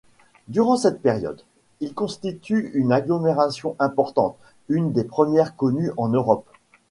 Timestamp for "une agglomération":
2.73-3.75